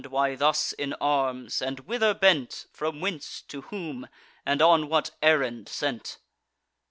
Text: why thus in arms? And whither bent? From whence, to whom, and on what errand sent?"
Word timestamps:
why 0.09 0.33
thus 0.33 0.71
in 0.73 0.93
arms? 0.99 1.61
And 1.61 1.81
whither 1.81 2.15
bent? 2.15 2.65
From 2.73 3.01
whence, 3.01 3.39
to 3.43 3.61
whom, 3.61 4.07
and 4.47 4.59
on 4.59 4.89
what 4.89 5.11
errand 5.21 5.69
sent?" 5.69 6.17